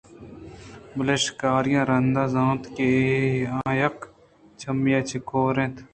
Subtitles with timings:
[0.95, 2.89] بلے شکاریاں رندا زانت کہ
[3.57, 3.97] آ یک
[4.59, 5.75] چمّے ءَ چہ کور اِنت